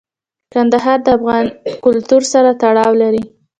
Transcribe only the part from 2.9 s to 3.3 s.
لري.